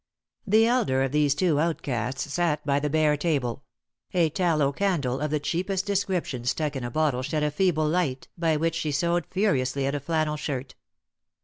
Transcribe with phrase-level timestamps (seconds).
[0.47, 3.65] The elder of these two outcasts sat by the bare table;
[4.15, 8.27] a tallow candle of the cheapest description stuck in a bottle shed a feeble tight,
[8.35, 10.73] by which she sewed furiously at a flannel shirt.